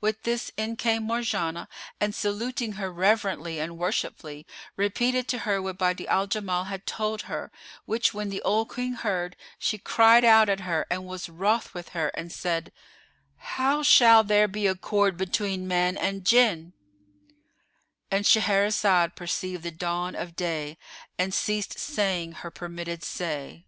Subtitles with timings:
[0.00, 1.68] With this in came Marjanah[FN#460]
[2.00, 7.20] and saluting her reverently and worshipfully, repeated to her what Badi'a al Jamal had told
[7.28, 7.52] her;
[7.84, 11.90] which when the old Queen heard, she cried out at her and was wroth with
[11.90, 12.72] her and said,
[13.36, 20.78] "How shall there be accord between man and Jinn?"——And Shahrazad perceived the dawn of day
[21.18, 23.66] and ceased saying her permitted say.